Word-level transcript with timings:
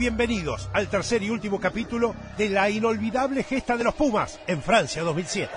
bienvenidos 0.00 0.70
al 0.72 0.88
tercer 0.88 1.22
y 1.22 1.28
último 1.28 1.60
capítulo 1.60 2.14
de 2.38 2.48
la 2.48 2.70
inolvidable 2.70 3.42
gesta 3.42 3.76
de 3.76 3.84
los 3.84 3.92
Pumas 3.92 4.40
en 4.46 4.62
Francia 4.62 5.02
2007. 5.02 5.50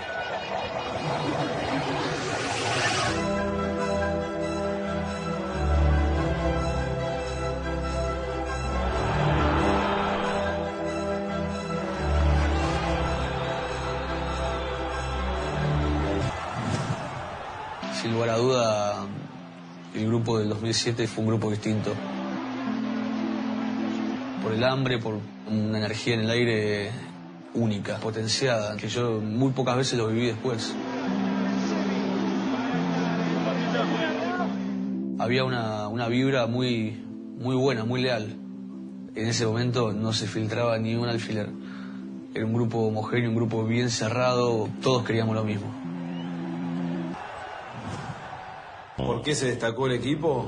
Sin 18.01 18.11
lugar 18.11 18.29
a 18.31 18.37
duda, 18.37 19.05
el 19.95 20.05
grupo 20.07 20.37
del 20.37 20.49
2007 20.49 21.07
fue 21.07 21.23
un 21.23 21.29
grupo 21.29 21.49
distinto. 21.49 21.93
El 24.53 24.63
hambre, 24.63 24.99
por 24.99 25.19
una 25.47 25.79
energía 25.79 26.13
en 26.13 26.19
el 26.21 26.29
aire 26.29 26.91
única, 27.55 27.97
potenciada, 27.97 28.77
que 28.77 28.87
yo 28.87 29.19
muy 29.19 29.51
pocas 29.51 29.75
veces 29.75 29.97
lo 29.97 30.07
viví 30.07 30.27
después. 30.27 30.75
Había 35.17 35.43
una, 35.43 35.87
una 35.87 36.07
vibra 36.07 36.45
muy, 36.45 37.03
muy 37.39 37.55
buena, 37.55 37.83
muy 37.83 38.01
leal. 38.03 38.35
En 39.15 39.27
ese 39.27 39.47
momento 39.47 39.91
no 39.91 40.13
se 40.13 40.27
filtraba 40.27 40.77
ni 40.77 40.95
un 40.95 41.07
alfiler. 41.07 41.49
Era 42.35 42.45
un 42.45 42.53
grupo 42.53 42.79
homogéneo, 42.79 43.31
un 43.31 43.35
grupo 43.35 43.63
bien 43.65 43.89
cerrado, 43.89 44.69
todos 44.83 45.03
queríamos 45.03 45.35
lo 45.35 45.43
mismo. 45.43 45.67
¿Por 48.97 49.23
qué 49.23 49.33
se 49.33 49.47
destacó 49.47 49.87
el 49.87 49.93
equipo? 49.93 50.47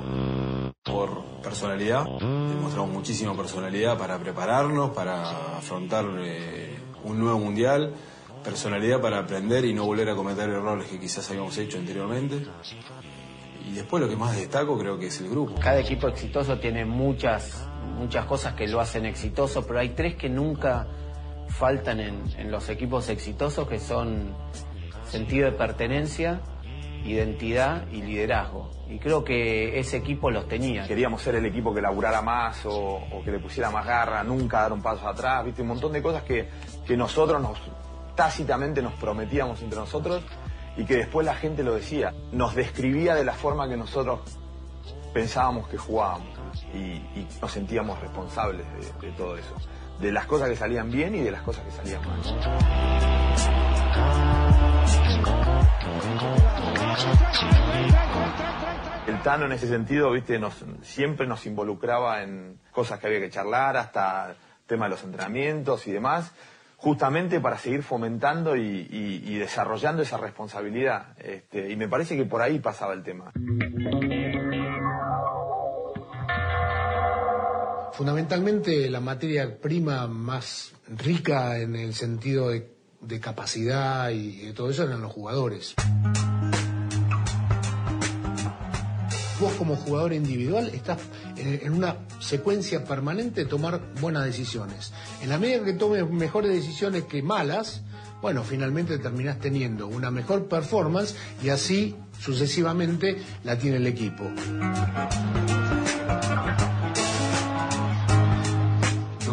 Por 0.86 1.24
personalidad. 1.42 2.06
Demostramos 2.06 2.92
muchísima 2.92 3.36
personalidad 3.36 3.98
para 3.98 4.20
prepararnos, 4.20 4.92
para 4.92 5.58
afrontar 5.58 6.06
eh, 6.20 6.78
un 7.04 7.20
nuevo 7.20 7.40
mundial. 7.40 7.92
Personalidad 8.44 9.02
para 9.02 9.18
aprender 9.18 9.66
y 9.66 9.74
no 9.74 9.84
volver 9.86 10.10
a 10.10 10.16
cometer 10.16 10.48
errores 10.48 10.88
que 10.88 11.00
quizás 11.00 11.28
habíamos 11.32 11.58
hecho 11.58 11.80
anteriormente. 11.80 12.46
Y 13.68 13.72
después 13.74 14.04
lo 14.04 14.08
que 14.08 14.16
más 14.16 14.36
destaco 14.36 14.78
creo 14.78 15.00
que 15.00 15.08
es 15.08 15.20
el 15.22 15.30
grupo. 15.30 15.56
Cada 15.60 15.80
equipo 15.80 16.08
exitoso 16.08 16.60
tiene 16.60 16.86
muchas, 16.86 17.68
muchas 17.98 18.26
cosas 18.26 18.54
que 18.54 18.68
lo 18.68 18.80
hacen 18.80 19.08
exitoso, 19.08 19.66
pero 19.66 19.80
hay 19.80 19.90
tres 19.90 20.16
que 20.16 20.30
nunca 20.30 20.86
faltan 21.48 22.00
en, 22.00 22.22
en 22.38 22.52
los 22.52 22.70
equipos 22.70 23.10
exitosos, 23.10 23.68
que 23.68 23.80
son 23.80 24.36
sentido 25.10 25.50
de 25.50 25.58
pertenencia, 25.58 26.42
identidad 27.06 27.88
y 27.92 28.02
liderazgo. 28.02 28.72
Y 28.90 29.00
creo 29.00 29.24
que 29.24 29.80
ese 29.80 29.98
equipo 29.98 30.30
los 30.32 30.48
tenía. 30.48 30.88
Queríamos 30.88 31.22
ser 31.22 31.36
el 31.36 31.46
equipo 31.46 31.74
que 31.74 31.82
laburara 31.82 32.22
más 32.22 32.62
o, 32.66 33.02
que 33.24 33.32
le 33.32 33.40
pusiera 33.40 33.72
más 33.72 33.86
garra, 33.86 34.24
nunca 34.24 34.62
dar 34.62 34.74
un 34.74 34.82
paso 34.82 35.08
atrás, 35.08 35.46
viste, 35.46 35.62
un 35.62 35.70
montón 35.70 35.92
de 35.94 36.02
cosas 36.02 36.24
que, 36.24 36.50
que 36.86 36.98
nosotros 36.98 37.42
nos 37.42 37.60
tácitamente 38.16 38.82
nos 38.82 38.94
prometíamos 38.94 39.62
entre 39.62 39.78
nosotros 39.78 40.24
y 40.78 40.86
que 40.86 40.96
después 40.96 41.26
la 41.26 41.36
gente 41.36 41.64
lo 41.64 41.76
decía. 41.76 42.14
Nos 42.32 42.56
describía 42.56 43.16
de 43.16 43.26
la 43.26 43.34
forma 43.34 43.68
que 43.68 43.78
nosotros 43.78 44.20
pensábamos 45.14 45.68
que 45.70 45.78
jugábamos 45.78 46.28
y, 46.74 47.02
nos 47.42 47.52
sentíamos 47.52 48.00
responsables 48.00 48.66
de 49.02 49.12
todo 49.12 49.38
eso. 49.38 49.56
De 50.00 50.12
las 50.12 50.26
cosas 50.26 50.50
que 50.50 50.56
salían 50.56 50.92
bien 50.92 51.16
y 51.16 51.22
de 51.22 51.32
las 51.32 51.42
cosas 51.42 51.64
que 51.64 51.72
salían 51.72 52.02
mal. 52.06 53.75
El 59.08 59.22
Tano 59.22 59.46
en 59.46 59.52
ese 59.52 59.68
sentido, 59.68 60.12
viste, 60.12 60.40
nos, 60.40 60.64
siempre 60.82 61.28
nos 61.28 61.46
involucraba 61.46 62.24
en 62.24 62.60
cosas 62.72 63.00
que 63.00 63.08
había 63.08 63.20
que 63.20 63.30
charlar, 63.30 63.78
hasta 63.78 64.36
tema 64.66 64.86
de 64.86 64.92
los 64.92 65.04
entrenamientos 65.04 65.86
y 65.88 65.92
demás, 65.92 66.32
justamente 66.78 67.40
para 67.40 67.58
seguir 67.58 67.84
fomentando 67.84 68.56
y 68.56 69.38
desarrollando 69.38 70.02
esa 70.02 70.18
responsabilidad. 70.18 71.16
Este, 71.20 71.70
y 71.70 71.76
me 71.76 71.88
parece 71.88 72.18
que 72.18 72.26
por 72.26 72.42
ahí 72.42 72.60
pasaba 72.60 72.94
el 72.94 73.04
tema. 73.04 73.32
Fundamentalmente 77.96 78.90
la 78.90 79.00
materia 79.00 79.58
prima 79.62 80.06
más 80.08 80.74
rica 80.90 81.60
en 81.60 81.78
el 81.78 81.94
sentido 81.94 82.50
de, 82.50 82.75
de 83.08 83.20
capacidad 83.20 84.10
y 84.10 84.48
de 84.48 84.54
todo 84.54 84.70
eso 84.70 84.84
eran 84.84 85.02
los 85.02 85.12
jugadores. 85.12 85.76
Vos 89.40 89.54
como 89.58 89.76
jugador 89.76 90.14
individual 90.14 90.70
estás 90.74 91.00
en, 91.36 91.60
en 91.62 91.74
una 91.74 91.98
secuencia 92.20 92.86
permanente 92.86 93.44
de 93.44 93.50
tomar 93.50 93.82
buenas 94.00 94.24
decisiones. 94.24 94.94
En 95.22 95.30
la 95.30 95.38
medida 95.38 95.64
que 95.66 95.74
tomes 95.74 96.10
mejores 96.10 96.52
decisiones 96.52 97.04
que 97.04 97.22
malas, 97.22 97.82
bueno, 98.22 98.44
finalmente 98.44 98.98
terminás 98.98 99.40
teniendo 99.40 99.88
una 99.88 100.10
mejor 100.10 100.48
performance 100.48 101.16
y 101.44 101.50
así 101.50 101.96
sucesivamente 102.20 103.18
la 103.44 103.58
tiene 103.58 103.78
el 103.78 103.88
equipo. 103.88 104.24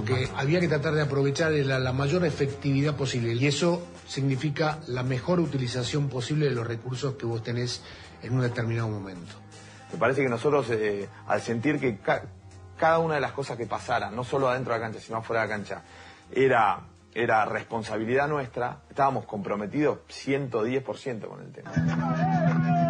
Que 0.05 0.29
había 0.37 0.61
que 0.61 0.69
tratar 0.69 0.95
de 0.95 1.03
aprovechar 1.03 1.53
la 1.53 1.93
mayor 1.93 2.25
efectividad 2.25 2.95
posible 2.97 3.35
y 3.35 3.47
eso 3.47 3.87
significa 4.07 4.79
la 4.89 5.03
mejor 5.03 5.39
utilización 5.41 6.09
posible 6.09 6.47
de 6.49 6.53
los 6.55 6.67
recursos 6.67 7.15
que 7.15 7.25
vos 7.27 7.43
tenés 7.43 7.83
en 8.23 8.35
un 8.35 8.41
determinado 8.43 8.89
momento. 8.89 9.35
Me 9.93 9.99
parece 9.99 10.23
que 10.23 10.29
nosotros, 10.29 10.67
eh, 10.71 11.09
al 11.27 11.41
sentir 11.41 11.79
que 11.79 11.99
ca- 11.99 12.23
cada 12.79 12.99
una 12.99 13.15
de 13.17 13.21
las 13.21 13.33
cosas 13.33 13.57
que 13.57 13.67
pasaran, 13.67 14.15
no 14.17 14.25
solo 14.25 14.49
adentro 14.49 14.73
de 14.75 14.81
la 14.81 14.87
cancha, 14.87 15.01
sino 15.01 15.19
afuera 15.19 15.43
de 15.43 15.49
la 15.49 15.55
cancha, 15.55 15.83
era, 16.35 16.81
era 17.15 17.45
responsabilidad 17.45 18.27
nuestra, 18.29 18.79
estábamos 18.89 19.25
comprometidos 19.27 19.99
110% 20.09 21.29
con 21.29 21.43
el 21.43 21.53
tema. 21.53 22.82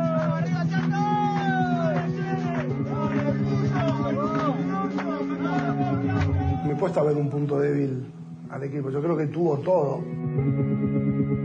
Me 6.82 6.88
cuesta 6.88 7.04
ver 7.04 7.16
un 7.16 7.30
punto 7.30 7.60
débil 7.60 8.12
al 8.50 8.64
equipo. 8.64 8.90
Yo 8.90 9.00
creo 9.00 9.16
que 9.16 9.28
tuvo 9.28 9.56
todo. 9.58 10.02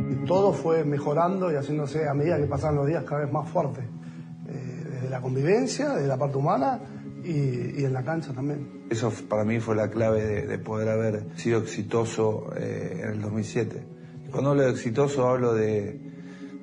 Y 0.10 0.26
todo 0.26 0.52
fue 0.52 0.84
mejorando 0.84 1.52
y 1.52 1.56
haciéndose 1.56 2.10
a 2.10 2.16
medida 2.16 2.40
que 2.40 2.48
pasaban 2.48 2.78
los 2.78 2.88
días 2.88 3.04
cada 3.04 3.22
vez 3.22 3.32
más 3.32 3.48
fuerte. 3.48 3.82
Eh, 3.82 4.84
desde 4.94 5.10
la 5.12 5.22
convivencia, 5.22 5.90
desde 5.90 6.08
la 6.08 6.18
parte 6.18 6.40
humana 6.40 6.80
y, 7.24 7.82
y 7.82 7.86
en 7.86 7.94
la 7.94 8.04
cancha 8.04 8.34
también. 8.34 8.88
Eso 8.90 9.14
para 9.30 9.44
mí 9.44 9.60
fue 9.60 9.76
la 9.76 9.92
clave 9.92 10.26
de, 10.26 10.48
de 10.48 10.58
poder 10.58 10.90
haber 10.90 11.28
sido 11.36 11.60
exitoso 11.60 12.50
eh, 12.58 13.02
en 13.04 13.10
el 13.12 13.22
2007. 13.22 13.84
Y 14.26 14.32
cuando 14.32 14.50
hablo 14.50 14.64
de 14.64 14.72
exitoso 14.72 15.28
hablo 15.28 15.54
de, 15.54 16.02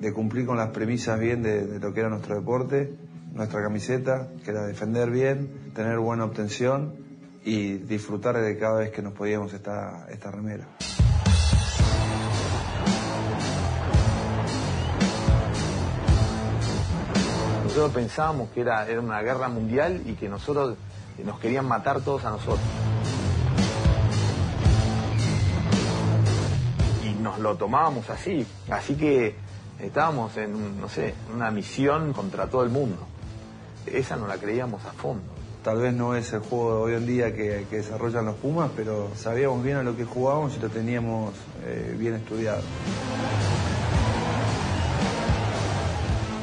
de 0.01 0.13
cumplir 0.13 0.47
con 0.47 0.57
las 0.57 0.71
premisas 0.71 1.21
bien 1.21 1.45
de, 1.45 1.65
de 1.65 1.79
lo 1.79 1.95
que 1.95 2.01
era 2.01 2.09
nuestro 2.09 2.35
deporte, 2.35 2.93
nuestra 3.35 3.63
camiseta, 3.63 4.31
que 4.45 4.51
era 4.51 4.67
defender 4.67 5.13
bien, 5.13 5.71
tener 5.75 6.01
buena 6.01 6.25
obtención 6.25 7.04
y 7.45 7.75
disfrutar 7.75 8.39
de 8.39 8.59
cada 8.59 8.79
vez 8.79 8.91
que 8.91 9.03
nos 9.03 9.13
podíamos 9.13 9.53
esta, 9.53 10.07
esta 10.11 10.31
remera. 10.31 10.67
Nosotros 17.65 17.93
pensábamos 17.93 18.51
que 18.51 18.63
era, 18.63 18.89
era 18.89 19.01
una 19.01 19.21
guerra 19.21 19.49
mundial 19.49 20.01
y 20.07 20.15
que 20.15 20.29
nosotros 20.29 20.77
nos 21.23 21.39
querían 21.39 21.67
matar 21.67 22.01
todos 22.01 22.25
a 22.25 22.31
nosotros. 22.31 22.67
Y 27.05 27.23
nos 27.23 27.39
lo 27.41 27.57
tomábamos 27.57 28.09
así. 28.09 28.47
Así 28.71 28.95
que 28.95 29.35
estábamos 29.81 30.37
en, 30.37 30.81
no 30.81 30.89
sé, 30.89 31.15
una 31.35 31.51
misión 31.51 32.13
contra 32.13 32.47
todo 32.47 32.63
el 32.63 32.71
mundo. 32.71 33.07
Esa 33.87 34.17
no 34.17 34.27
la 34.27 34.39
creíamos 34.39 34.85
a 34.87 34.93
fondo. 34.93 35.34
Tal 35.65 35.79
vez 35.79 35.95
no 35.95 36.15
es 36.15 36.31
el 36.35 36.41
juego 36.41 36.77
de 36.77 36.83
hoy 36.83 36.95
en 37.01 37.07
día 37.07 37.35
que, 37.35 37.67
que 37.71 37.77
desarrollan 37.77 38.27
los 38.27 38.35
Pumas, 38.35 38.71
pero 38.77 39.11
sabíamos 39.17 39.65
bien 39.65 39.79
a 39.79 39.83
lo 39.83 39.97
que 39.97 40.05
jugábamos 40.05 40.55
y 40.55 40.61
lo 40.61 40.69
teníamos 40.69 41.33
eh, 41.65 41.97
bien 41.99 42.13
estudiado. 42.17 42.61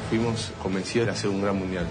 Fuimos 0.09 0.51
convencidos 0.63 1.06
de 1.06 1.13
hacer 1.13 1.29
un 1.29 1.39
gran 1.39 1.56
mundial. 1.56 1.85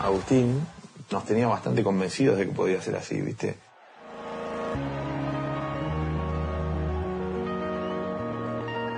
Agustín 0.00 0.66
nos 1.10 1.24
tenía 1.26 1.46
bastante 1.46 1.84
convencidos 1.84 2.38
de 2.38 2.46
que 2.46 2.52
podía 2.52 2.80
ser 2.80 2.96
así, 2.96 3.20
¿viste? 3.20 3.54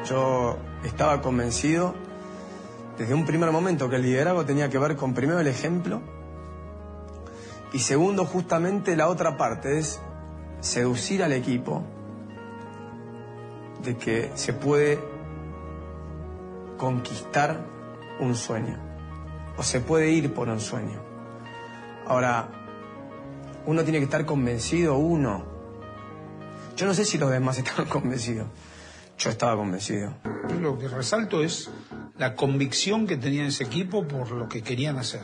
Yo 0.08 0.56
estaba 0.84 1.20
convencido 1.20 2.05
desde 2.98 3.14
un 3.14 3.24
primer 3.24 3.50
momento 3.50 3.88
que 3.88 3.96
el 3.96 4.02
liderazgo 4.02 4.44
tenía 4.44 4.68
que 4.70 4.78
ver 4.78 4.96
con 4.96 5.14
primero 5.14 5.40
el 5.40 5.46
ejemplo 5.46 6.00
y 7.72 7.78
segundo 7.80 8.24
justamente 8.24 8.96
la 8.96 9.08
otra 9.08 9.36
parte 9.36 9.78
es 9.78 10.00
seducir 10.60 11.22
al 11.22 11.32
equipo 11.32 11.82
de 13.84 13.96
que 13.96 14.30
se 14.34 14.52
puede 14.52 14.98
conquistar 16.78 17.64
un 18.20 18.34
sueño 18.34 18.78
o 19.56 19.62
se 19.62 19.80
puede 19.80 20.10
ir 20.10 20.32
por 20.34 20.48
un 20.48 20.60
sueño. 20.60 21.00
Ahora, 22.06 22.48
uno 23.66 23.82
tiene 23.82 23.98
que 23.98 24.04
estar 24.04 24.24
convencido, 24.24 24.96
uno. 24.96 25.44
Yo 26.76 26.86
no 26.86 26.94
sé 26.94 27.04
si 27.04 27.18
los 27.18 27.30
demás 27.30 27.58
estaban 27.58 27.86
convencidos. 27.86 28.46
Yo 29.18 29.30
estaba 29.30 29.56
convencido. 29.56 30.12
Lo 30.60 30.78
que 30.78 30.88
resalto 30.88 31.42
es 31.42 31.70
la 32.18 32.34
convicción 32.34 33.06
que 33.06 33.16
tenía 33.16 33.46
ese 33.46 33.64
equipo 33.64 34.06
por 34.06 34.30
lo 34.30 34.48
que 34.48 34.62
querían 34.62 34.98
hacer. 34.98 35.22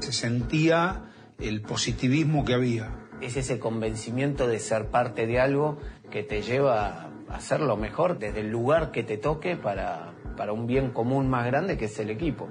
Se 0.00 0.12
sentía 0.12 1.02
el 1.38 1.62
positivismo 1.62 2.44
que 2.44 2.54
había. 2.54 2.90
Es 3.20 3.36
ese 3.36 3.58
convencimiento 3.58 4.46
de 4.46 4.58
ser 4.58 4.86
parte 4.86 5.26
de 5.26 5.40
algo 5.40 5.78
que 6.10 6.22
te 6.22 6.42
lleva 6.42 7.08
a 7.28 7.34
hacer 7.34 7.60
lo 7.60 7.76
mejor 7.76 8.18
desde 8.18 8.40
el 8.40 8.50
lugar 8.50 8.90
que 8.90 9.02
te 9.02 9.16
toque 9.16 9.56
para, 9.56 10.12
para 10.36 10.52
un 10.52 10.66
bien 10.66 10.90
común 10.90 11.28
más 11.28 11.46
grande 11.46 11.78
que 11.78 11.86
es 11.86 11.98
el 11.98 12.10
equipo. 12.10 12.48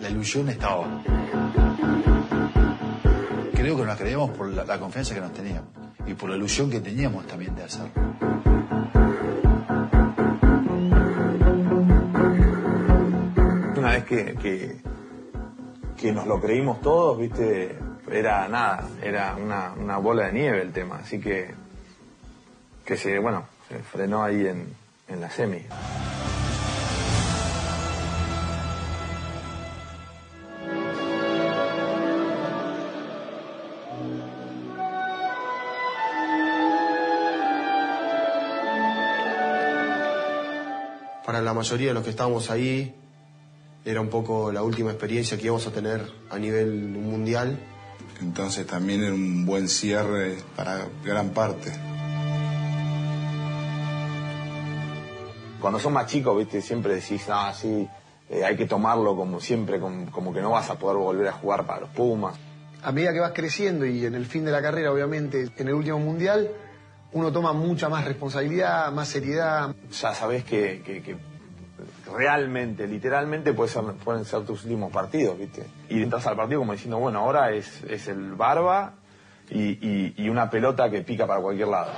La 0.00 0.10
ilusión 0.10 0.48
estaba. 0.48 1.02
Creo 3.54 3.76
que 3.76 3.84
nos 3.84 3.96
creíamos 3.96 4.30
por 4.30 4.48
la, 4.48 4.64
la 4.64 4.78
confianza 4.78 5.14
que 5.14 5.20
nos 5.20 5.32
teníamos 5.32 5.70
y 6.06 6.14
por 6.14 6.30
la 6.30 6.36
ilusión 6.36 6.70
que 6.70 6.80
teníamos 6.80 7.26
también 7.26 7.54
de 7.54 7.64
hacerlo. 7.64 8.13
Vez 13.94 14.04
que, 14.04 14.80
que, 15.96 16.12
nos 16.12 16.26
lo 16.26 16.40
creímos 16.40 16.80
todos, 16.80 17.18
viste, 17.18 17.78
era 18.10 18.48
nada, 18.48 18.88
era 19.02 19.36
una, 19.36 19.72
una 19.72 19.98
bola 19.98 20.26
de 20.26 20.32
nieve 20.32 20.62
el 20.62 20.72
tema, 20.72 20.96
así 20.96 21.20
que, 21.20 21.54
que 22.84 22.96
se, 22.96 23.18
bueno, 23.18 23.46
se 23.68 23.78
frenó 23.78 24.22
ahí 24.22 24.46
en, 24.46 24.74
en 25.08 25.20
la 25.20 25.30
semi. 25.30 25.62
Para 41.24 41.40
la 41.40 41.54
mayoría 41.54 41.88
de 41.88 41.94
los 41.94 42.04
que 42.04 42.10
estábamos 42.10 42.50
ahí, 42.50 42.94
era 43.84 44.00
un 44.00 44.08
poco 44.08 44.50
la 44.52 44.62
última 44.62 44.90
experiencia 44.90 45.36
que 45.36 45.44
íbamos 45.44 45.66
a 45.66 45.70
tener 45.70 46.00
a 46.30 46.38
nivel 46.38 46.72
mundial. 46.88 47.58
Entonces 48.20 48.66
también 48.66 49.02
era 49.02 49.12
un 49.12 49.44
buen 49.44 49.68
cierre 49.68 50.36
para 50.56 50.86
gran 51.04 51.30
parte. 51.30 51.72
Cuando 55.60 55.78
son 55.78 55.94
más 55.94 56.06
chicos, 56.06 56.36
viste, 56.36 56.60
siempre 56.60 56.94
decís, 56.96 57.24
ah, 57.28 57.52
sí, 57.54 57.88
eh, 58.28 58.44
hay 58.44 58.56
que 58.56 58.66
tomarlo 58.66 59.16
como 59.16 59.40
siempre, 59.40 59.80
como, 59.80 60.10
como 60.10 60.32
que 60.32 60.40
no 60.42 60.50
vas 60.50 60.68
a 60.70 60.78
poder 60.78 60.98
volver 60.98 61.28
a 61.28 61.32
jugar 61.32 61.64
para 61.66 61.80
los 61.80 61.90
Pumas. 61.90 62.36
A 62.82 62.92
medida 62.92 63.14
que 63.14 63.20
vas 63.20 63.32
creciendo 63.34 63.86
y 63.86 64.04
en 64.04 64.14
el 64.14 64.26
fin 64.26 64.44
de 64.44 64.52
la 64.52 64.60
carrera, 64.60 64.92
obviamente, 64.92 65.48
en 65.56 65.68
el 65.68 65.74
último 65.74 65.98
mundial, 65.98 66.50
uno 67.12 67.32
toma 67.32 67.54
mucha 67.54 67.88
más 67.88 68.04
responsabilidad, 68.04 68.92
más 68.92 69.08
seriedad. 69.08 69.74
Ya 69.90 70.14
sabés 70.14 70.44
que, 70.44 70.82
que- 70.84 71.02
que 71.02 71.16
realmente, 72.14 72.86
literalmente, 72.86 73.52
puede 73.52 73.70
ser- 73.70 73.82
pueden 74.04 74.24
ser 74.24 74.44
tus 74.44 74.62
últimos 74.64 74.92
partidos, 74.92 75.38
¿viste? 75.38 75.66
Y 75.88 76.02
entras 76.02 76.26
al 76.26 76.36
partido 76.36 76.60
como 76.60 76.72
diciendo, 76.72 76.98
bueno, 76.98 77.20
ahora 77.20 77.50
es, 77.50 77.82
es 77.84 78.08
el 78.08 78.32
barba 78.34 78.94
y, 79.50 79.60
y- 79.86 80.14
y 80.16 80.28
una 80.28 80.48
pelota 80.48 80.88
que 80.90 81.02
pica 81.02 81.26
para 81.26 81.40
cualquier 81.40 81.68
lado. 81.68 81.90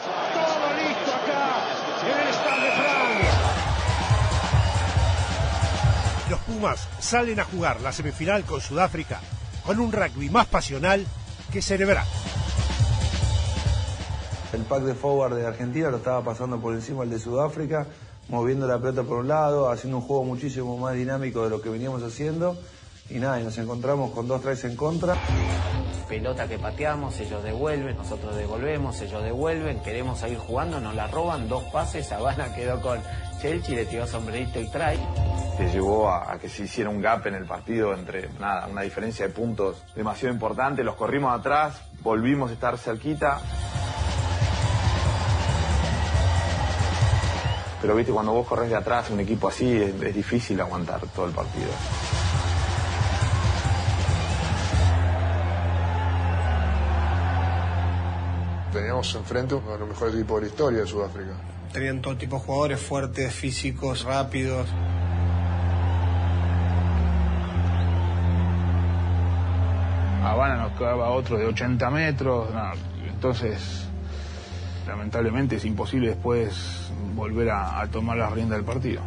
Los 6.28 6.40
Pumas 6.40 6.88
salen 6.98 7.38
a 7.38 7.44
jugar 7.44 7.80
la 7.80 7.92
semifinal 7.92 8.42
con 8.44 8.60
Sudáfrica 8.60 9.20
con 9.64 9.78
un 9.78 9.92
rugby 9.92 10.28
más 10.28 10.46
pasional 10.46 11.04
que 11.52 11.62
cerebral. 11.62 12.04
El 14.52 14.62
pack 14.62 14.82
de 14.82 14.94
forward 14.94 15.34
de 15.36 15.46
Argentina 15.46 15.90
lo 15.90 15.98
estaba 15.98 16.22
pasando 16.22 16.58
por 16.60 16.74
encima 16.74 17.04
el 17.04 17.10
de 17.10 17.18
Sudáfrica, 17.18 17.86
moviendo 18.28 18.66
la 18.66 18.78
pelota 18.78 19.02
por 19.02 19.18
un 19.18 19.28
lado, 19.28 19.70
haciendo 19.70 19.98
un 19.98 20.04
juego 20.04 20.24
muchísimo 20.24 20.76
más 20.76 20.94
dinámico 20.94 21.44
de 21.44 21.50
lo 21.50 21.60
que 21.60 21.68
veníamos 21.68 22.02
haciendo. 22.02 22.56
Y 23.08 23.20
nada, 23.20 23.40
y 23.40 23.44
nos 23.44 23.56
encontramos 23.58 24.10
con 24.10 24.26
dos 24.26 24.42
tries 24.42 24.64
en 24.64 24.74
contra. 24.74 25.16
Pelota 26.08 26.48
que 26.48 26.58
pateamos, 26.58 27.18
ellos 27.20 27.42
devuelven, 27.42 27.96
nosotros 27.96 28.34
devolvemos, 28.36 29.00
ellos 29.00 29.22
devuelven, 29.22 29.80
queremos 29.80 30.18
seguir 30.20 30.38
jugando, 30.38 30.80
nos 30.80 30.94
la 30.94 31.06
roban, 31.08 31.48
dos 31.48 31.64
pases, 31.72 32.10
Habana 32.12 32.54
quedó 32.54 32.80
con 32.80 33.00
Chelsea, 33.40 33.74
le 33.76 33.86
tiró 33.86 34.06
sombrerito 34.06 34.60
y 34.60 34.68
trae. 34.70 34.98
que 35.56 35.68
llevó 35.68 36.08
a, 36.08 36.32
a 36.32 36.38
que 36.38 36.48
se 36.48 36.64
hiciera 36.64 36.90
un 36.90 37.00
gap 37.00 37.26
en 37.26 37.34
el 37.34 37.44
partido 37.44 37.92
entre 37.94 38.28
nada, 38.40 38.66
una 38.68 38.82
diferencia 38.82 39.26
de 39.26 39.32
puntos 39.32 39.82
demasiado 39.94 40.32
importante. 40.34 40.82
Los 40.84 40.94
corrimos 40.96 41.36
atrás, 41.36 41.80
volvimos 42.02 42.50
a 42.50 42.54
estar 42.54 42.78
cerquita. 42.78 43.40
Pero 47.86 47.94
viste, 47.94 48.10
cuando 48.10 48.32
vos 48.32 48.48
corres 48.48 48.68
de 48.68 48.74
atrás, 48.74 49.10
un 49.10 49.20
equipo 49.20 49.46
así, 49.46 49.80
es, 49.80 49.94
es 50.02 50.12
difícil 50.12 50.60
aguantar 50.60 51.00
todo 51.14 51.26
el 51.26 51.32
partido. 51.32 51.68
Teníamos 58.72 59.14
enfrente 59.14 59.54
uno 59.54 59.70
de 59.70 59.78
los 59.78 59.88
mejores 59.88 60.14
equipos 60.16 60.34
de 60.34 60.40
la 60.40 60.48
historia 60.48 60.80
de 60.80 60.86
Sudáfrica. 60.88 61.30
Tenían 61.72 62.02
todo 62.02 62.16
tipo 62.16 62.38
de 62.38 62.42
jugadores 62.42 62.80
fuertes, 62.80 63.32
físicos, 63.32 64.02
rápidos. 64.02 64.66
Habana 70.24 70.56
nos 70.56 70.72
quedaba 70.76 71.10
otro 71.10 71.38
de 71.38 71.46
80 71.46 71.88
metros, 71.90 72.52
no, 72.52 72.72
entonces 73.08 73.86
lamentablemente 74.86 75.56
es 75.56 75.64
imposible 75.64 76.08
después 76.08 76.90
volver 77.14 77.50
a, 77.50 77.86
tomar 77.90 78.16
la 78.16 78.30
rienda 78.30 78.56
del 78.56 78.64
partido. 78.64 79.02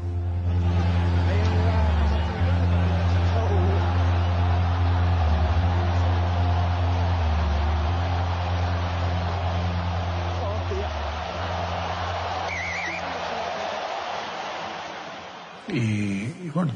Y 15.71 16.49
bueno, 16.49 16.73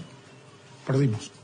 perdimos. 0.86 1.43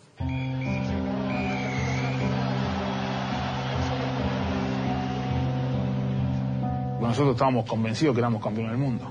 Nosotros 7.09 7.33
estábamos 7.33 7.65
convencidos 7.65 8.13
que 8.13 8.21
éramos 8.21 8.39
campeones 8.39 8.73
del 8.73 8.79
mundo. 8.79 9.03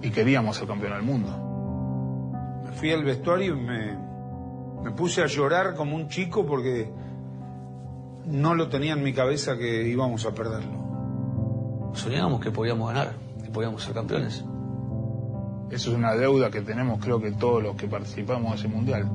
Y 0.00 0.08
queríamos 0.08 0.56
ser 0.56 0.66
campeones 0.66 0.96
del 0.96 1.06
mundo. 1.06 1.28
Me 2.64 2.72
fui 2.72 2.90
al 2.90 3.04
vestuario 3.04 3.54
y 3.54 3.60
me, 3.60 3.98
me 4.82 4.90
puse 4.92 5.20
a 5.20 5.26
llorar 5.26 5.74
como 5.74 5.94
un 5.94 6.08
chico 6.08 6.46
porque 6.46 6.90
no 8.24 8.54
lo 8.54 8.70
tenía 8.70 8.94
en 8.94 9.02
mi 9.02 9.12
cabeza 9.12 9.58
que 9.58 9.86
íbamos 9.86 10.24
a 10.24 10.32
perderlo. 10.32 11.90
Soñábamos 11.92 12.40
que 12.40 12.50
podíamos 12.50 12.88
ganar, 12.88 13.12
que 13.44 13.50
podíamos 13.50 13.84
ser 13.84 13.92
campeones. 13.92 14.42
Eso 15.70 15.90
es 15.90 15.96
una 15.98 16.14
deuda 16.14 16.50
que 16.50 16.62
tenemos 16.62 16.98
creo 16.98 17.20
que 17.20 17.32
todos 17.32 17.62
los 17.62 17.76
que 17.76 17.88
participamos 17.88 18.52
en 18.52 18.58
ese 18.58 18.68
mundial. 18.68 19.06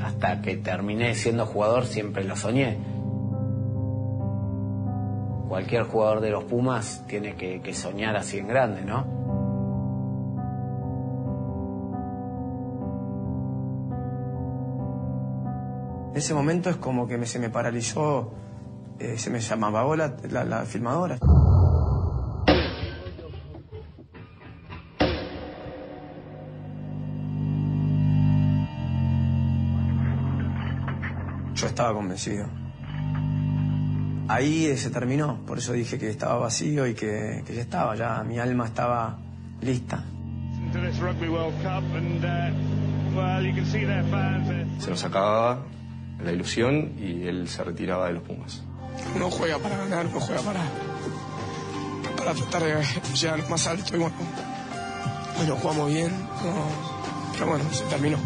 Hasta 0.00 0.40
que 0.40 0.58
terminé 0.58 1.12
siendo 1.16 1.44
jugador 1.44 1.86
siempre 1.86 2.22
lo 2.22 2.36
soñé. 2.36 2.93
Cualquier 5.54 5.84
jugador 5.84 6.20
de 6.20 6.30
los 6.30 6.42
Pumas 6.42 7.04
tiene 7.06 7.36
que, 7.36 7.74
soñar 7.74 8.16
así 8.16 8.38
en 8.38 8.48
grande, 8.48 8.82
¿no? 8.82 9.06
En 16.10 16.16
ese 16.16 16.34
momento 16.34 16.70
es 16.70 16.76
como 16.76 17.06
que 17.06 17.18
me- 17.18 17.26
se 17.26 17.38
me 17.38 17.50
paralizó, 17.50 18.32
eh, 18.98 19.16
se 19.16 19.30
me 19.30 19.38
llamaba 19.38 19.96
la, 19.96 20.16
la, 20.28 20.44
la 20.44 20.64
filmadora. 20.64 21.18
Yo 31.54 31.66
estaba 31.68 31.94
convencido. 31.94 32.63
Ahí 34.28 34.66
eh, 34.66 34.76
se 34.76 34.90
terminó, 34.90 35.38
por 35.46 35.58
eso 35.58 35.72
dije 35.72 35.98
que 35.98 36.08
estaba 36.08 36.36
vacío 36.38 36.86
y 36.86 36.94
que, 36.94 37.42
que 37.46 37.54
ya 37.54 37.60
estaba, 37.62 37.94
ya 37.96 38.22
mi 38.24 38.38
alma 38.38 38.64
estaba 38.66 39.18
lista. 39.60 40.02
and 41.94 42.24
uh, 44.78 44.80
Se 44.82 44.90
nos 44.90 45.04
acababa 45.04 45.62
la 46.22 46.32
ilusión 46.32 46.92
y 46.98 47.26
él 47.26 47.48
se 47.48 47.62
retiraba 47.64 48.06
de 48.08 48.14
los 48.14 48.22
Pumas. 48.22 48.62
Uno 49.14 49.30
juega 49.30 49.58
para 49.58 49.76
ganar, 49.76 50.06
uno 50.06 50.20
juega 50.20 50.40
para, 50.42 50.60
para 52.16 52.32
tratar 52.34 52.62
de 52.62 52.82
llegar 53.14 53.48
más 53.50 53.66
alto 53.66 53.94
y 53.94 53.98
bueno, 53.98 54.14
bueno 55.36 55.56
jugamos 55.56 55.88
bien, 55.92 56.10
no- 56.10 57.32
pero 57.34 57.46
bueno, 57.46 57.64
se 57.72 57.84
terminó. 57.84 58.16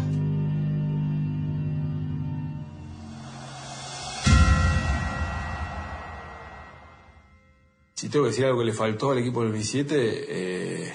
Si 7.99 8.07
tengo 8.07 8.23
que 8.23 8.29
decir 8.29 8.45
algo 8.45 8.59
que 8.59 8.65
le 8.65 8.71
faltó 8.71 9.11
al 9.11 9.17
equipo 9.17 9.43
del 9.43 9.51
27, 9.51 9.93
eh, 10.29 10.93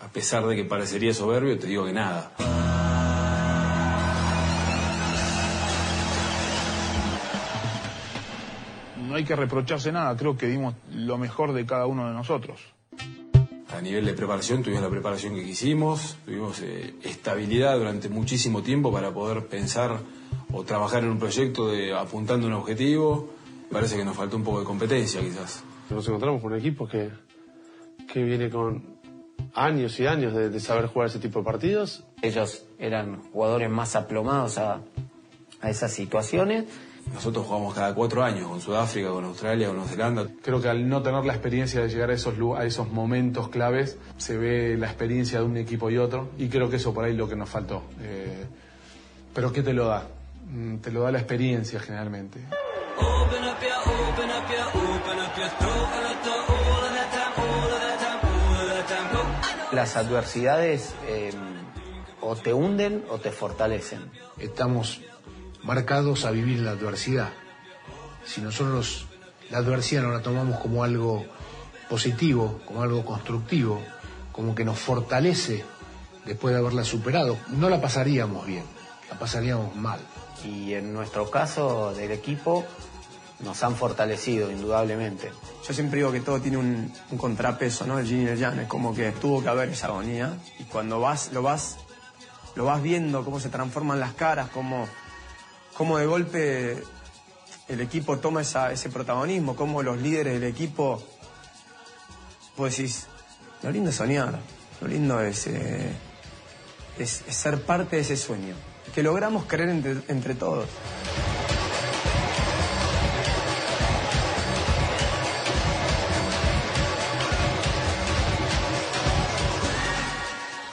a 0.00 0.08
pesar 0.08 0.46
de 0.46 0.56
que 0.56 0.64
parecería 0.64 1.12
soberbio, 1.12 1.58
te 1.58 1.66
digo 1.66 1.84
que 1.84 1.92
nada. 1.92 2.32
No 9.06 9.14
hay 9.14 9.24
que 9.24 9.36
reprocharse 9.36 9.92
nada, 9.92 10.16
creo 10.16 10.38
que 10.38 10.46
dimos 10.46 10.74
lo 10.90 11.18
mejor 11.18 11.52
de 11.52 11.66
cada 11.66 11.84
uno 11.84 12.08
de 12.08 12.14
nosotros. 12.14 12.62
A 13.76 13.82
nivel 13.82 14.06
de 14.06 14.14
preparación, 14.14 14.62
tuvimos 14.62 14.82
la 14.82 14.88
preparación 14.88 15.34
que 15.34 15.44
quisimos, 15.44 16.16
tuvimos 16.24 16.62
eh, 16.62 16.94
estabilidad 17.02 17.76
durante 17.76 18.08
muchísimo 18.08 18.62
tiempo 18.62 18.90
para 18.90 19.12
poder 19.12 19.48
pensar 19.48 19.98
o 20.50 20.64
trabajar 20.64 21.04
en 21.04 21.10
un 21.10 21.18
proyecto 21.18 21.68
de, 21.68 21.94
apuntando 21.94 22.46
a 22.46 22.48
un 22.48 22.56
objetivo. 22.56 23.28
Parece 23.70 23.98
que 23.98 24.04
nos 24.06 24.16
faltó 24.16 24.38
un 24.38 24.44
poco 24.44 24.60
de 24.60 24.64
competencia, 24.64 25.20
quizás. 25.20 25.62
Nos 25.90 26.06
encontramos 26.06 26.40
con 26.40 26.52
un 26.52 26.58
equipo 26.58 26.86
que, 26.88 27.10
que 28.12 28.22
viene 28.22 28.48
con 28.50 28.98
años 29.54 29.98
y 29.98 30.06
años 30.06 30.32
de, 30.34 30.48
de 30.48 30.60
saber 30.60 30.86
jugar 30.86 31.08
ese 31.08 31.18
tipo 31.18 31.40
de 31.40 31.44
partidos. 31.44 32.04
Ellos 32.22 32.64
eran 32.78 33.22
jugadores 33.32 33.68
más 33.70 33.96
aplomados 33.96 34.58
a, 34.58 34.80
a 35.60 35.70
esas 35.70 35.92
situaciones. 35.92 36.64
Nosotros 37.12 37.44
jugamos 37.46 37.74
cada 37.74 37.92
cuatro 37.94 38.22
años 38.22 38.46
con 38.46 38.60
Sudáfrica, 38.60 39.08
con 39.10 39.24
Australia, 39.24 39.66
con 39.66 39.76
Nueva 39.76 39.90
Zelanda. 39.90 40.26
Creo 40.42 40.60
que 40.62 40.68
al 40.68 40.88
no 40.88 41.02
tener 41.02 41.24
la 41.24 41.32
experiencia 41.32 41.80
de 41.80 41.88
llegar 41.88 42.10
a 42.10 42.14
esos, 42.14 42.34
a 42.56 42.64
esos 42.64 42.88
momentos 42.92 43.48
claves, 43.48 43.98
se 44.16 44.36
ve 44.36 44.76
la 44.78 44.86
experiencia 44.86 45.40
de 45.40 45.44
un 45.44 45.56
equipo 45.56 45.90
y 45.90 45.96
otro, 45.98 46.28
y 46.38 46.48
creo 46.48 46.70
que 46.70 46.76
eso 46.76 46.94
por 46.94 47.04
ahí 47.04 47.12
es 47.12 47.18
lo 47.18 47.28
que 47.28 47.34
nos 47.34 47.48
faltó. 47.48 47.82
Eh, 48.00 48.44
pero 49.34 49.52
¿qué 49.52 49.62
te 49.62 49.72
lo 49.72 49.86
da? 49.88 50.06
Mm, 50.52 50.76
Te 50.76 50.92
lo 50.92 51.02
da 51.02 51.10
la 51.10 51.18
experiencia 51.18 51.80
generalmente. 51.80 52.40
Las 59.72 59.96
adversidades 59.96 60.94
eh, 61.06 61.32
o 62.20 62.34
te 62.34 62.52
hunden 62.52 63.04
o 63.08 63.18
te 63.18 63.30
fortalecen. 63.30 64.10
Estamos 64.38 65.00
marcados 65.62 66.24
a 66.24 66.32
vivir 66.32 66.60
la 66.60 66.72
adversidad. 66.72 67.30
Si 68.24 68.40
nosotros 68.40 69.06
la 69.50 69.58
adversidad 69.58 70.02
no 70.02 70.10
la 70.10 70.22
tomamos 70.22 70.58
como 70.58 70.82
algo 70.82 71.24
positivo, 71.88 72.60
como 72.66 72.82
algo 72.82 73.04
constructivo, 73.04 73.80
como 74.32 74.54
que 74.54 74.64
nos 74.64 74.78
fortalece 74.78 75.64
después 76.24 76.54
de 76.54 76.60
haberla 76.60 76.84
superado, 76.84 77.38
no 77.48 77.68
la 77.68 77.80
pasaríamos 77.80 78.46
bien, 78.46 78.64
la 79.08 79.18
pasaríamos 79.18 79.74
mal. 79.76 80.00
Y 80.44 80.74
en 80.74 80.92
nuestro 80.92 81.30
caso 81.30 81.92
del 81.94 82.10
equipo 82.10 82.64
nos 83.42 83.62
han 83.62 83.74
fortalecido 83.76 84.50
indudablemente. 84.50 85.32
Yo 85.66 85.74
siempre 85.74 85.98
digo 85.98 86.12
que 86.12 86.20
todo 86.20 86.40
tiene 86.40 86.58
un, 86.58 86.92
contrapeso, 87.16 87.86
¿no? 87.86 87.98
El 87.98 88.06
yin 88.06 88.22
y 88.22 88.26
el 88.26 88.38
yang, 88.38 88.58
es 88.60 88.68
como 88.68 88.94
que 88.94 89.12
tuvo 89.12 89.42
que 89.42 89.48
haber 89.48 89.68
esa 89.70 89.86
agonía 89.86 90.34
y 90.58 90.64
cuando 90.64 91.00
vas, 91.00 91.32
lo 91.32 91.42
vas, 91.42 91.76
lo 92.54 92.64
vas 92.64 92.82
viendo 92.82 93.24
cómo 93.24 93.40
se 93.40 93.48
transforman 93.48 93.98
las 94.00 94.12
caras, 94.14 94.50
cómo, 94.50 94.86
cómo 95.74 95.98
de 95.98 96.06
golpe 96.06 96.82
el 97.68 97.80
equipo 97.80 98.18
toma 98.18 98.42
esa- 98.42 98.72
ese 98.72 98.90
protagonismo, 98.90 99.56
cómo 99.56 99.82
los 99.82 99.98
líderes 99.98 100.34
del 100.34 100.44
equipo, 100.50 101.02
vos 102.56 102.76
decís, 102.76 103.06
lo 103.62 103.70
lindo 103.70 103.90
es 103.90 103.96
soñar, 103.96 104.38
lo 104.80 104.88
lindo 104.88 105.20
es, 105.20 105.46
eh, 105.46 105.94
ser 107.06 107.62
parte 107.62 107.96
de 107.96 108.02
ese 108.02 108.16
sueño, 108.16 108.54
que 108.94 109.02
logramos 109.02 109.44
creer 109.44 109.70
entre 110.08 110.34
todos. 110.34 110.68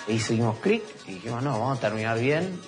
E 0.07 0.13
hicimos 0.13 0.59
clic 0.59 0.83
y 1.05 1.15
dijimos, 1.15 1.43
no, 1.43 1.59
vamos 1.59 1.79
a 1.79 1.81
terminar 1.81 2.17
bien, 2.17 2.59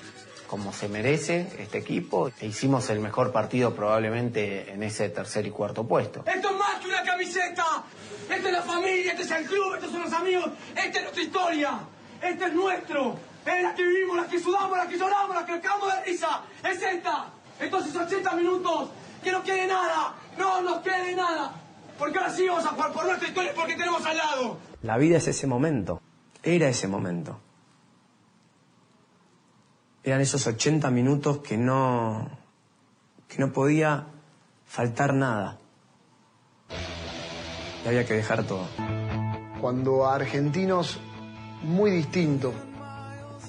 como 0.47 0.73
se 0.73 0.89
merece 0.89 1.47
este 1.57 1.77
equipo. 1.77 2.29
E 2.41 2.47
hicimos 2.47 2.89
el 2.89 2.99
mejor 2.99 3.31
partido 3.31 3.73
probablemente 3.73 4.73
en 4.73 4.83
ese 4.83 5.07
tercer 5.09 5.45
y 5.45 5.51
cuarto 5.51 5.87
puesto. 5.87 6.23
Esto 6.25 6.49
es 6.49 6.55
más 6.57 6.79
que 6.81 6.87
una 6.87 7.03
camiseta. 7.03 7.83
Esta 8.29 8.47
es 8.47 8.53
la 8.53 8.61
familia, 8.61 9.11
este 9.11 9.23
es 9.23 9.31
el 9.31 9.45
club, 9.45 9.75
estos 9.75 9.91
son 9.91 10.01
los 10.01 10.13
amigos. 10.13 10.49
Esta 10.75 10.97
es 10.97 11.01
nuestra 11.03 11.23
historia. 11.23 11.79
Este 12.21 12.45
es 12.45 12.53
nuestro. 12.53 13.17
Es 13.45 13.63
la 13.63 13.73
que 13.73 13.83
vivimos, 13.83 14.17
la 14.17 14.27
que 14.27 14.39
sudamos, 14.39 14.77
la 14.77 14.87
que 14.87 14.97
lloramos, 14.97 15.35
la 15.35 15.45
que 15.45 15.59
cagamos 15.61 15.95
de 15.95 16.11
risa. 16.11 16.41
Es 16.63 16.81
esta. 16.81 17.27
Entonces 17.59 17.95
80 17.95 18.33
minutos. 18.35 18.89
Que 19.23 19.31
no 19.31 19.43
quede 19.43 19.65
nada. 19.65 20.13
No 20.37 20.61
nos 20.61 20.81
quede 20.81 21.15
nada. 21.15 21.53
Porque 21.97 22.17
ahora 22.17 22.31
sí 22.31 22.47
vamos 22.47 22.65
a 22.65 22.69
jugar 22.69 22.91
por 22.93 23.05
nuestra 23.05 23.27
historia 23.27 23.51
porque 23.55 23.75
tenemos 23.75 24.05
al 24.05 24.17
lado. 24.17 24.57
La 24.81 24.97
vida 24.97 25.17
es 25.17 25.27
ese 25.27 25.47
momento, 25.47 26.01
era 26.43 26.69
ese 26.69 26.87
momento. 26.87 27.39
Eran 30.03 30.21
esos 30.21 30.45
80 30.47 30.89
minutos 30.91 31.39
que 31.39 31.57
no, 31.57 32.29
que 33.27 33.37
no 33.39 33.51
podía 33.51 34.07
faltar 34.65 35.13
nada. 35.13 35.59
Había 37.85 38.05
que 38.05 38.13
dejar 38.13 38.43
todo. 38.45 38.67
Cuando 39.59 40.05
a 40.05 40.15
argentinos 40.15 40.99
muy 41.63 41.91
distintos, 41.91 42.53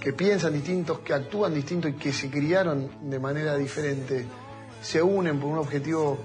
que 0.00 0.12
piensan 0.12 0.54
distintos, 0.54 1.00
que 1.00 1.12
actúan 1.12 1.54
distintos 1.54 1.90
y 1.90 1.94
que 1.94 2.12
se 2.12 2.30
criaron 2.30 3.10
de 3.10 3.18
manera 3.18 3.56
diferente, 3.56 4.26
se 4.80 5.02
unen 5.02 5.38
por 5.38 5.50
un 5.50 5.58
objetivo 5.58 6.18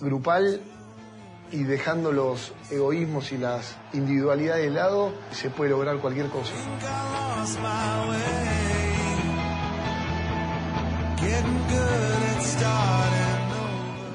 grupal 0.00 0.60
y 1.52 1.64
dejando 1.64 2.12
los 2.12 2.52
egoísmos 2.70 3.30
y 3.32 3.38
las 3.38 3.76
individualidades 3.92 4.64
de 4.64 4.70
lado, 4.70 5.12
se 5.30 5.50
puede 5.50 5.70
lograr 5.70 5.98
cualquier 5.98 6.28
cosa. 6.28 6.52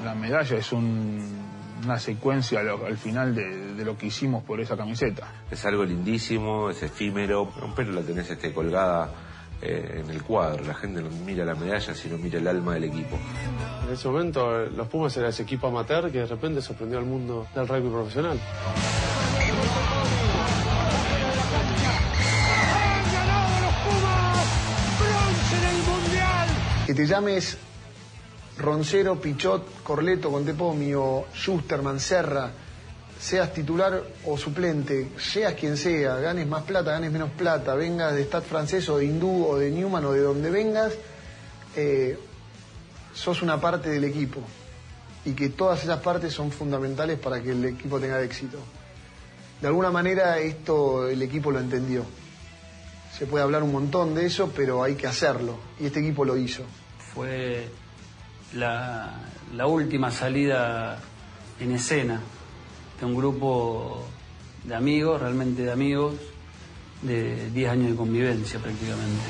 La 0.04 0.14
medalla 0.14 0.56
es 0.56 0.72
un- 0.72 1.38
una 1.84 1.98
secuencia 1.98 2.62
lo- 2.62 2.84
al 2.86 2.96
final 2.96 3.34
de, 3.34 3.74
de 3.74 3.84
lo 3.84 3.96
que 3.96 4.06
hicimos 4.06 4.42
por 4.44 4.60
esa 4.60 4.76
camiseta. 4.76 5.26
Es 5.50 5.64
algo 5.64 5.84
lindísimo, 5.84 6.70
es 6.70 6.82
efímero, 6.82 7.50
pero 7.76 7.92
la 7.92 8.02
tenés 8.02 8.28
este, 8.30 8.52
colgada 8.52 9.10
eh, 9.60 10.02
en 10.04 10.10
el 10.10 10.22
cuadro. 10.22 10.64
La 10.64 10.74
gente 10.74 11.02
no 11.02 11.10
mira 11.24 11.44
la 11.44 11.54
medalla, 11.54 11.94
sino 11.94 12.16
mira 12.18 12.38
el 12.38 12.46
alma 12.46 12.74
del 12.74 12.84
equipo. 12.84 13.18
En 13.86 13.92
ese 13.92 14.08
momento, 14.08 14.62
eh, 14.62 14.70
los 14.70 14.86
Pumas 14.88 15.16
era 15.16 15.28
ese 15.28 15.42
equipo 15.42 15.66
amateur 15.66 16.10
que 16.12 16.18
de 16.18 16.26
repente 16.26 16.62
sorprendió 16.62 16.98
al 16.98 17.06
mundo 17.06 17.46
del 17.54 17.66
rugby 17.66 17.90
profesional. 17.90 18.38
Que 26.86 26.94
te 26.94 27.06
llames 27.06 27.58
Roncero, 28.58 29.20
Pichot, 29.20 29.82
Corleto, 29.82 30.30
Contepomi 30.30 30.94
o 30.94 31.26
Schusterman, 31.34 32.00
Serra, 32.00 32.50
seas 33.18 33.52
titular 33.52 34.02
o 34.24 34.38
suplente, 34.38 35.08
seas 35.18 35.54
quien 35.54 35.76
sea, 35.76 36.16
ganes 36.16 36.46
más 36.46 36.62
plata, 36.62 36.92
ganes 36.92 37.10
menos 37.10 37.30
plata, 37.30 37.74
vengas 37.74 38.14
de 38.14 38.22
Stade 38.22 38.46
francés 38.46 38.88
o 38.88 38.98
de 38.98 39.06
Hindú 39.06 39.46
o 39.46 39.58
de 39.58 39.70
Newman 39.70 40.04
o 40.04 40.12
de 40.12 40.20
donde 40.20 40.50
vengas, 40.50 40.92
eh, 41.74 42.18
sos 43.12 43.42
una 43.42 43.60
parte 43.60 43.90
del 43.90 44.04
equipo 44.04 44.40
y 45.24 45.32
que 45.32 45.48
todas 45.48 45.82
esas 45.82 46.00
partes 46.00 46.32
son 46.32 46.52
fundamentales 46.52 47.18
para 47.18 47.42
que 47.42 47.50
el 47.50 47.64
equipo 47.64 47.98
tenga 47.98 48.22
éxito. 48.22 48.58
De 49.60 49.66
alguna 49.66 49.90
manera 49.90 50.38
esto 50.38 51.08
el 51.08 51.20
equipo 51.20 51.50
lo 51.50 51.58
entendió. 51.58 52.04
Se 53.18 53.26
puede 53.26 53.42
hablar 53.42 53.64
un 53.64 53.72
montón 53.72 54.14
de 54.14 54.26
eso, 54.26 54.52
pero 54.54 54.84
hay 54.84 54.94
que 54.94 55.08
hacerlo 55.08 55.58
y 55.80 55.86
este 55.86 55.98
equipo 55.98 56.24
lo 56.24 56.36
hizo. 56.36 56.62
Fue 57.12 57.68
la, 58.54 59.12
la 59.56 59.66
última 59.66 60.12
salida 60.12 61.00
en 61.58 61.72
escena 61.72 62.20
de 63.00 63.06
un 63.06 63.14
grupo 63.14 64.04
de 64.64 64.74
amigos, 64.74 65.20
realmente 65.20 65.62
de 65.62 65.72
amigos, 65.72 66.14
de 67.02 67.50
10 67.50 67.70
años 67.70 67.90
de 67.90 67.96
convivencia 67.96 68.58
prácticamente. 68.58 69.24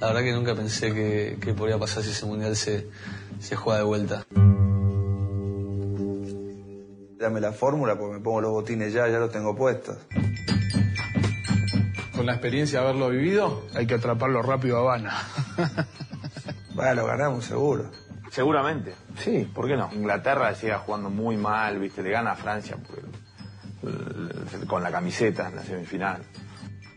La 0.00 0.08
verdad 0.08 0.22
que 0.22 0.32
nunca 0.32 0.54
pensé 0.54 0.92
que, 0.92 1.38
que 1.40 1.54
podría 1.54 1.78
pasar 1.78 2.02
si 2.02 2.10
ese 2.10 2.26
mundial 2.26 2.54
se, 2.56 2.88
se 3.40 3.56
juega 3.56 3.78
de 3.78 3.84
vuelta. 3.84 4.26
Dame 7.18 7.40
la 7.40 7.52
fórmula 7.52 7.98
porque 7.98 8.18
me 8.18 8.20
pongo 8.20 8.42
los 8.42 8.50
botines 8.50 8.92
ya, 8.92 9.08
ya 9.08 9.18
los 9.18 9.32
tengo 9.32 9.56
puestos. 9.56 9.96
Con 12.14 12.26
la 12.26 12.32
experiencia 12.32 12.80
de 12.80 12.84
haberlo 12.84 13.08
vivido, 13.08 13.62
hay 13.72 13.86
que 13.86 13.94
atraparlo 13.94 14.42
rápido 14.42 14.76
a 14.76 14.80
Habana. 14.80 15.22
Lo 16.92 17.06
ganamos 17.06 17.46
seguro. 17.46 17.90
Seguramente, 18.30 18.94
sí, 19.16 19.50
¿por 19.54 19.66
qué 19.66 19.76
no? 19.76 19.88
Inglaterra 19.92 20.54
sigue 20.54 20.74
jugando 20.74 21.08
muy 21.08 21.36
mal, 21.36 21.78
viste, 21.78 22.02
le 22.02 22.10
gana 22.10 22.32
a 22.32 22.36
Francia 22.36 22.76
con 24.66 24.82
la 24.82 24.90
camiseta 24.90 25.48
en 25.48 25.56
la 25.56 25.62
semifinal. 25.62 26.22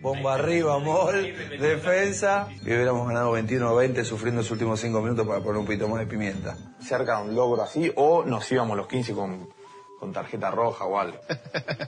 Bomba 0.02 0.34
arriba, 0.36 0.80
Mol, 0.80 1.34
defensa. 1.60 2.48
Y 2.62 2.66
hubiéramos 2.66 3.08
ganado 3.08 3.38
21-20 3.38 4.04
sufriendo 4.04 4.42
los 4.42 4.52
últimos 4.52 4.80
5 4.80 5.02
minutos 5.02 5.26
para 5.28 5.40
poner 5.40 5.60
un 5.60 5.66
poquito 5.66 5.88
más 5.88 6.00
de 6.00 6.08
pimienta. 6.08 6.56
Cerca 6.80 7.18
de 7.18 7.24
un 7.30 7.36
logro 7.36 7.64
así, 7.64 7.92
o 7.96 8.24
nos 8.24 8.52
íbamos 8.52 8.76
los 8.78 8.88
15 8.88 9.14
con, 9.14 9.50
con 10.00 10.12
tarjeta 10.14 10.52
roja 10.52 10.86
o 10.86 11.00
algo. 11.00 11.20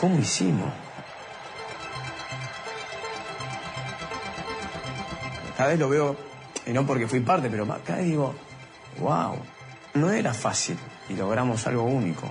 ¿Cómo 0.00 0.18
hicimos? 0.18 0.72
Cada 5.58 5.70
vez 5.70 5.80
lo 5.80 5.88
veo, 5.88 6.16
y 6.66 6.70
no 6.72 6.86
porque 6.86 7.08
fui 7.08 7.18
parte, 7.18 7.50
pero 7.50 7.66
cada 7.66 7.98
vez 7.98 8.06
digo, 8.06 8.32
wow, 9.00 9.34
no 9.94 10.08
era 10.12 10.32
fácil 10.32 10.78
y 11.08 11.14
logramos 11.14 11.66
algo 11.66 11.82
único. 11.82 12.30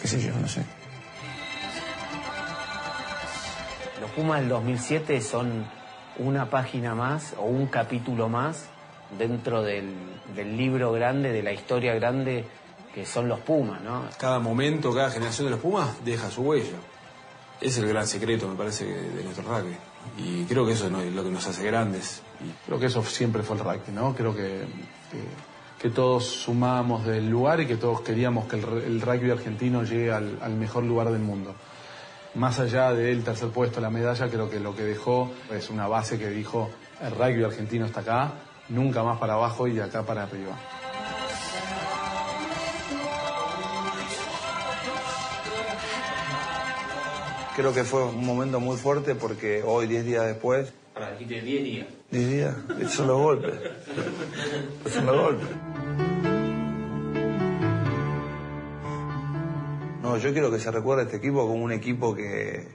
Qué 0.00 0.08
sé 0.08 0.18
yo, 0.22 0.32
no 0.40 0.48
sé. 0.48 0.64
Los 4.00 4.10
Pumas 4.12 4.40
del 4.40 4.48
2007 4.48 5.20
son 5.20 5.66
una 6.16 6.48
página 6.48 6.94
más 6.94 7.34
o 7.36 7.44
un 7.44 7.66
capítulo 7.66 8.30
más 8.30 8.70
dentro 9.18 9.62
del, 9.62 9.94
del 10.34 10.56
libro 10.56 10.92
grande, 10.92 11.30
de 11.30 11.42
la 11.42 11.52
historia 11.52 11.94
grande 11.94 12.46
que 12.94 13.04
son 13.04 13.28
los 13.28 13.40
Pumas, 13.40 13.82
¿no? 13.82 14.04
Cada 14.16 14.38
momento, 14.38 14.94
cada 14.94 15.10
generación 15.10 15.48
de 15.48 15.50
los 15.50 15.60
Pumas 15.60 16.02
deja 16.06 16.30
su 16.30 16.40
huella. 16.40 16.78
Es 17.60 17.76
el 17.76 17.86
gran 17.86 18.06
secreto, 18.06 18.48
me 18.48 18.54
parece, 18.54 18.86
de 18.86 19.24
nuestro 19.24 19.44
rugby. 19.44 19.76
Y 20.16 20.44
creo 20.44 20.66
que 20.66 20.72
eso 20.72 20.86
es 20.86 21.12
lo 21.12 21.24
que 21.24 21.30
nos 21.30 21.46
hace 21.46 21.64
grandes. 21.64 22.22
Creo 22.66 22.78
que 22.78 22.86
eso 22.86 23.02
siempre 23.04 23.42
fue 23.42 23.56
el 23.56 23.64
rugby, 23.64 23.92
¿no? 23.92 24.14
Creo 24.14 24.34
que, 24.34 24.64
que, 25.80 25.90
todos 25.90 26.24
sumamos 26.24 27.04
del 27.04 27.28
lugar 27.28 27.60
y 27.60 27.66
que 27.66 27.76
todos 27.76 28.00
queríamos 28.00 28.46
que 28.46 28.56
el, 28.56 28.64
el 28.84 29.00
rugby 29.00 29.30
argentino 29.30 29.82
llegue 29.82 30.12
al, 30.12 30.38
al, 30.40 30.54
mejor 30.54 30.84
lugar 30.84 31.10
del 31.10 31.22
mundo. 31.22 31.54
Más 32.34 32.58
allá 32.60 32.92
del 32.92 33.24
tercer 33.24 33.48
puesto, 33.48 33.80
la 33.80 33.90
medalla, 33.90 34.28
creo 34.28 34.48
que 34.48 34.60
lo 34.60 34.76
que 34.76 34.82
dejó 34.82 35.30
es 35.50 35.70
una 35.70 35.88
base 35.88 36.18
que 36.18 36.28
dijo, 36.28 36.70
el 37.02 37.10
rugby 37.10 37.42
argentino 37.44 37.86
está 37.86 38.00
acá, 38.00 38.32
nunca 38.68 39.02
más 39.02 39.18
para 39.18 39.34
abajo 39.34 39.66
y 39.66 39.72
de 39.72 39.82
acá 39.82 40.04
para 40.04 40.24
arriba. 40.24 40.56
Creo 47.58 47.74
que 47.74 47.82
fue 47.82 48.04
un 48.04 48.24
momento 48.24 48.60
muy 48.60 48.76
fuerte 48.76 49.16
porque 49.16 49.64
hoy, 49.64 49.88
10 49.88 50.04
días 50.04 50.24
después... 50.26 50.72
Para 50.94 51.10
dijiste 51.10 51.40
10 51.40 51.64
días. 51.64 51.86
10 52.12 52.30
días, 52.30 52.56
esos 52.78 52.92
son 52.92 53.08
los 53.08 53.18
golpes. 53.18 53.54
Esos 54.84 54.92
son 54.92 55.06
los 55.06 55.20
golpes. 55.20 55.48
No, 60.04 60.16
yo 60.18 60.32
quiero 60.32 60.52
que 60.52 60.60
se 60.60 60.70
recuerde 60.70 61.02
a 61.02 61.04
este 61.06 61.16
equipo 61.16 61.48
como 61.48 61.64
un 61.64 61.72
equipo 61.72 62.14
que 62.14 62.68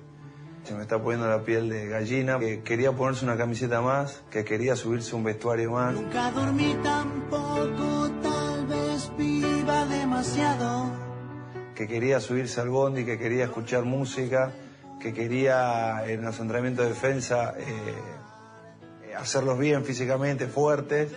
se 0.65 0.75
me 0.75 0.81
está 0.81 1.01
poniendo 1.01 1.29
la 1.29 1.43
piel 1.43 1.69
de 1.69 1.87
gallina, 1.87 2.37
que 2.37 2.61
quería 2.63 2.91
ponerse 2.91 3.23
una 3.23 3.37
camiseta 3.37 3.79
más, 3.79 4.21
que 4.31 4.43
quería 4.43 4.75
subirse 4.75 5.15
un 5.15 5.23
vestuario 5.23 5.71
más. 5.71 5.93
Nunca 5.93 6.29
dormí 6.31 6.75
tampoco, 6.83 8.11
tal 8.21 8.67
vez 8.67 9.09
viva 9.17 9.85
demasiado. 9.85 10.91
Que 11.73 11.87
quería 11.87 12.19
subirse 12.19 12.59
al 12.59 12.67
bondi, 12.67 13.05
que 13.05 13.17
quería 13.17 13.45
escuchar 13.45 13.85
música, 13.85 14.51
que 15.03 15.13
quería 15.13 16.05
en 16.07 16.21
los 16.21 16.39
entrenamientos 16.39 16.85
de 16.85 16.93
defensa 16.93 17.55
eh, 17.57 19.13
hacerlos 19.17 19.59
bien 19.59 19.83
físicamente, 19.83 20.47
fuertes 20.47 21.11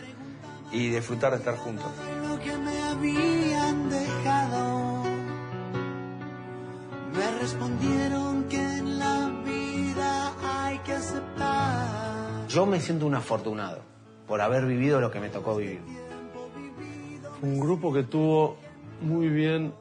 y 0.72 0.88
disfrutar 0.88 1.30
de 1.30 1.38
estar 1.38 1.56
juntos. 1.56 1.86
Lo 2.28 2.36
que 2.40 2.58
me 2.58 2.82
habían 2.82 3.88
dejado, 3.88 5.04
me 7.14 7.38
respondieron 7.40 8.44
que 8.48 8.56
en 8.60 8.98
la 8.98 9.28
vida 9.44 10.32
hay 10.42 10.78
que 10.80 10.92
aceptar. 10.92 12.48
Yo 12.48 12.66
me 12.66 12.80
siento 12.80 13.06
un 13.06 13.14
afortunado 13.14 13.82
por 14.26 14.40
haber 14.40 14.66
vivido 14.66 15.00
lo 15.00 15.12
que 15.12 15.20
me 15.20 15.28
tocó 15.28 15.54
vivir. 15.54 15.80
Un 17.40 17.60
grupo 17.60 17.92
que 17.92 18.02
tuvo 18.02 18.56
muy 19.00 19.28
bien 19.28 19.72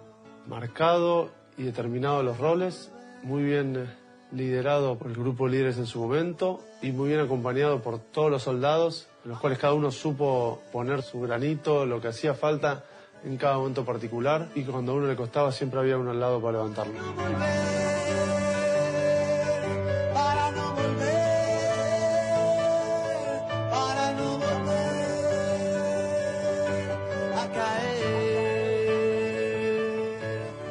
marcado 0.48 1.32
y 1.58 1.64
determinado 1.64 2.22
los 2.22 2.38
roles 2.38 2.92
muy 3.26 3.44
bien 3.44 3.90
liderado 4.32 5.00
por 5.00 5.08
el 5.08 5.16
grupo 5.18 5.46
de 5.46 5.54
líderes 5.54 5.78
en 5.80 5.88
su 5.88 6.00
momento 6.00 6.62
y 6.84 6.92
muy 6.92 7.10
bien 7.10 7.20
acompañado 7.20 7.82
por 7.82 7.98
todos 7.98 8.30
los 8.30 8.44
soldados, 8.44 9.08
en 9.24 9.32
los 9.32 9.40
cuales 9.40 9.58
cada 9.58 9.74
uno 9.74 9.90
supo 9.90 10.62
poner 10.72 11.02
su 11.02 11.22
granito, 11.22 11.88
lo 11.88 12.00
que 12.00 12.10
hacía 12.10 12.36
falta 12.36 12.86
en 13.24 13.38
cada 13.38 13.58
momento 13.58 13.84
particular 13.84 14.50
y 14.54 14.64
cuando 14.64 14.92
a 14.92 14.96
uno 14.96 15.08
le 15.08 15.16
costaba 15.16 15.52
siempre 15.52 15.80
había 15.80 15.98
uno 15.98 16.12
al 16.12 16.20
lado 16.20 16.40
para 16.40 16.60
levantarlo. 16.60 17.85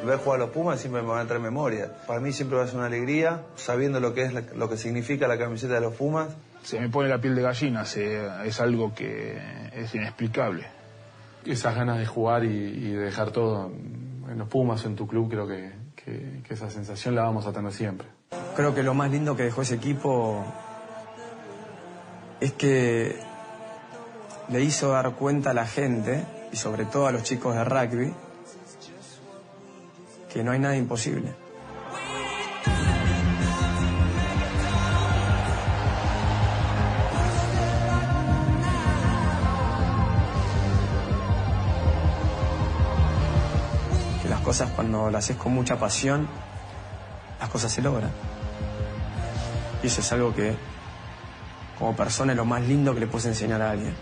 Ver 0.05 0.19
jugar 0.19 0.39
a 0.41 0.45
los 0.45 0.51
Pumas 0.53 0.79
siempre 0.79 1.01
me 1.01 1.07
van 1.09 1.19
a 1.19 1.25
traer 1.25 1.41
memoria. 1.41 1.91
Para 2.07 2.19
mí 2.19 2.31
siempre 2.31 2.57
va 2.57 2.63
a 2.63 2.67
ser 2.67 2.77
una 2.77 2.85
alegría, 2.87 3.43
sabiendo 3.55 3.99
lo 3.99 4.13
que 4.13 4.23
es 4.23 4.33
la- 4.33 4.43
lo 4.55 4.69
que 4.69 4.77
significa 4.77 5.27
la 5.27 5.37
camiseta 5.37 5.73
de 5.75 5.81
los 5.81 5.93
Pumas. 5.95 6.29
Se 6.63 6.79
me 6.79 6.89
pone 6.89 7.09
la 7.09 7.19
piel 7.19 7.35
de 7.35 7.41
gallina, 7.41 7.85
se- 7.85 8.25
es 8.47 8.59
algo 8.59 8.93
que 8.95 9.37
es 9.73 9.93
inexplicable. 9.93 10.65
Esas 11.45 11.75
ganas 11.75 11.99
de 11.99 12.05
jugar 12.05 12.43
y, 12.43 12.47
y 12.47 12.89
de 12.91 12.97
dejar 13.03 13.31
todo 13.31 13.67
en 14.29 14.37
los 14.37 14.47
Pumas 14.47 14.83
o 14.85 14.87
en 14.87 14.95
tu 14.95 15.05
club, 15.07 15.29
creo 15.29 15.47
que, 15.47 15.71
que- 15.95 16.41
que 16.47 16.53
esa 16.53 16.69
sensación 16.69 17.13
la 17.15 17.23
vamos 17.23 17.45
a 17.45 17.53
tener 17.53 17.71
siempre. 17.71 18.07
Creo 18.55 18.73
que 18.73 18.81
lo 18.83 18.93
más 18.93 19.11
lindo 19.11 19.35
que 19.35 19.43
dejó 19.43 19.61
ese 19.61 19.75
equipo 19.75 20.43
es 22.39 22.51
que 22.53 23.15
le 24.49 24.61
hizo 24.61 24.89
dar 24.91 25.11
cuenta 25.13 25.51
a 25.51 25.53
la 25.53 25.65
gente, 25.67 26.23
y 26.51 26.55
sobre 26.57 26.85
todo 26.85 27.07
a 27.07 27.11
los 27.11 27.23
chicos 27.23 27.55
de 27.55 27.63
rugby, 27.63 28.13
que 30.35 30.43
no 30.43 30.51
hay 30.51 30.59
nada 30.59 30.75
imposible. 30.75 31.33
Que 44.21 44.27
las 44.27 44.41
cosas 44.41 44.71
cuando 44.71 45.09
las 45.09 45.23
haces 45.23 45.37
con 45.37 45.53
mucha 45.53 45.79
pasión, 45.79 46.27
las 47.39 47.47
cosas 47.47 47.71
se 47.71 47.81
logran. 47.81 48.11
Y 49.81 49.87
eso 49.87 50.01
es 50.01 50.11
algo 50.11 50.35
que 50.35 50.53
como 51.79 51.95
persona 51.95 52.33
es 52.33 52.37
lo 52.37 52.43
más 52.43 52.61
lindo 52.61 52.93
que 52.93 52.99
le 52.99 53.07
puedes 53.07 53.27
enseñar 53.27 53.61
a 53.61 53.71
alguien. 53.71 53.95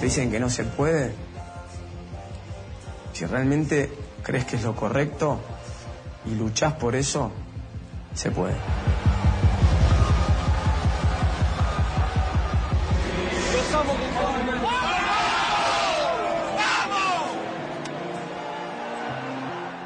Te 0.00 0.06
dicen 0.06 0.30
que 0.30 0.40
no 0.40 0.48
se 0.48 0.64
puede, 0.64 1.12
si 3.12 3.26
realmente 3.26 3.92
crees 4.22 4.46
que 4.46 4.56
es 4.56 4.62
lo 4.62 4.74
correcto 4.74 5.38
y 6.24 6.34
luchás 6.36 6.72
por 6.72 6.96
eso, 6.96 7.30
se 8.14 8.30
puede. 8.30 8.54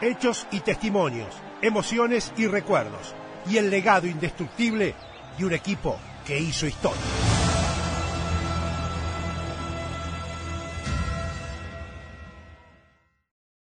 Hechos 0.00 0.46
y 0.52 0.60
testimonios, 0.60 1.34
emociones 1.60 2.32
y 2.36 2.46
recuerdos, 2.46 3.16
y 3.50 3.56
el 3.56 3.68
legado 3.68 4.06
indestructible 4.06 4.94
de 5.36 5.44
un 5.44 5.54
equipo 5.54 5.96
que 6.24 6.38
hizo 6.38 6.68
historia. 6.68 7.33